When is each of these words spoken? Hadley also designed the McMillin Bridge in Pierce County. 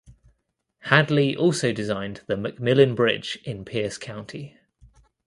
Hadley 0.79 1.35
also 1.35 1.71
designed 1.71 2.21
the 2.25 2.33
McMillin 2.33 2.95
Bridge 2.95 3.37
in 3.45 3.63
Pierce 3.63 3.99
County. 3.99 4.57